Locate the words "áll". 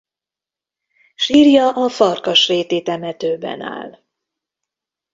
3.61-3.99